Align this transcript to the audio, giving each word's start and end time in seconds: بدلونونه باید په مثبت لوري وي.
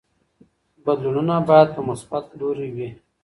بدلونونه 0.85 1.33
باید 1.49 1.69
په 1.75 1.81
مثبت 1.89 2.23
لوري 2.39 2.69
وي. 2.75 2.89